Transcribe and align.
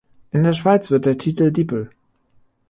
In 0.31 0.41
der 0.43 0.53
Schweiz 0.53 0.89
wird 0.89 1.05
der 1.05 1.19
Titel 1.19 1.51
Dipl. 1.51 1.91